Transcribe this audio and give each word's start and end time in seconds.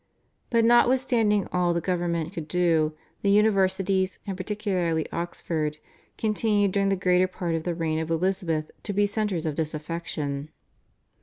But 0.49 0.65
notwithstanding 0.65 1.47
all 1.53 1.75
the 1.75 1.79
government 1.79 2.33
could 2.33 2.47
do, 2.47 2.95
the 3.21 3.29
universities, 3.29 4.17
and 4.25 4.35
particularly 4.35 5.05
Oxford, 5.11 5.77
continued 6.17 6.71
during 6.71 6.89
the 6.89 6.95
greater 6.95 7.27
part 7.27 7.53
of 7.53 7.65
the 7.65 7.75
reign 7.75 7.99
of 7.99 8.09
Elizabeth 8.09 8.71
to 8.81 8.93
be 8.93 9.05
centres 9.05 9.45
of 9.45 9.53
disaffection. 9.53 10.49